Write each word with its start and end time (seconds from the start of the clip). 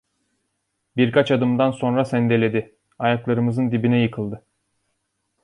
Birkaç 0.97 1.31
adımdan 1.31 1.71
sonra 1.71 2.05
sendeledi, 2.05 2.75
ayaklarımızın 2.99 3.71
dibine 3.71 4.01
yıkıldı. 4.01 4.45